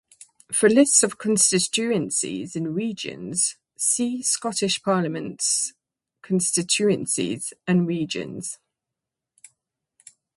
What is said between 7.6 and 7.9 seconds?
and